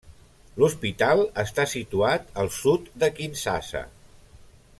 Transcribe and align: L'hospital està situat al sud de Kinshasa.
L'hospital 0.61 1.21
està 1.43 1.67
situat 1.75 2.33
al 2.45 2.51
sud 2.59 2.91
de 3.05 3.11
Kinshasa. 3.21 3.85